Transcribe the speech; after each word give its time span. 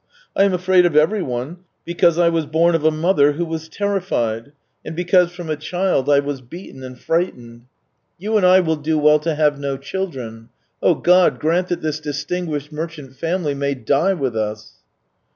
I 0.35 0.45
am 0.45 0.53
afraid 0.55 0.87
of 0.87 0.95
everyone, 0.95 1.57
because 1.85 2.17
I 2.17 2.27
was 2.27 2.47
born 2.47 2.73
of 2.73 2.83
a 2.83 2.89
mother 2.89 3.33
who 3.33 3.45
was 3.45 3.69
terrified, 3.69 4.51
and 4.83 4.95
because 4.95 5.31
from 5.31 5.47
a 5.47 5.55
child 5.55 6.09
I 6.09 6.17
was 6.17 6.41
beaten 6.41 6.81
and 6.81 6.97
frighten 6.99 7.67
ed!... 7.67 7.67
You 8.17 8.35
and 8.35 8.43
I 8.43 8.61
will 8.61 8.77
do 8.77 8.97
well 8.97 9.19
to 9.19 9.35
have 9.35 9.59
no 9.59 9.77
children. 9.77 10.49
Oh, 10.81 10.95
God, 10.95 11.39
grant 11.39 11.67
that 11.67 11.83
this 11.83 11.99
distinguished 11.99 12.71
merchant 12.71 13.15
family 13.15 13.53
may 13.53 13.75
die 13.75 14.13
with 14.15 14.35
us 14.35 14.77